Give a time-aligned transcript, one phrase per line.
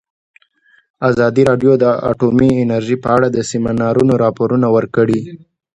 [1.09, 5.19] ازادي راډیو د اټومي انرژي په اړه د سیمینارونو راپورونه ورکړي.